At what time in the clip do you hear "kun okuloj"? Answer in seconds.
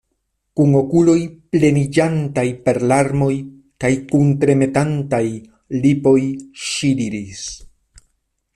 0.59-1.17